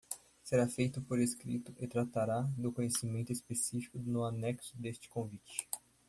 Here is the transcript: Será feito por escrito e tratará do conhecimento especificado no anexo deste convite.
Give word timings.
Será 0.41 0.67
feito 0.67 0.99
por 0.99 1.19
escrito 1.19 1.75
e 1.79 1.87
tratará 1.87 2.41
do 2.57 2.71
conhecimento 2.73 3.31
especificado 3.31 4.03
no 4.09 4.23
anexo 4.25 4.75
deste 4.75 5.07
convite. 5.07 5.69